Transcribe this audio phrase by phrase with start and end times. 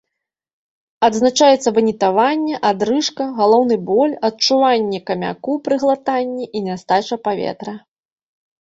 [1.07, 7.73] Адзначаецца ванітаванне, адрыжка, галаўны боль, адчуванне камяку пры глытанні і нястача паветра.